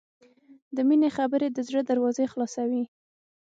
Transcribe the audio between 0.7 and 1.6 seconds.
د مینې خبرې د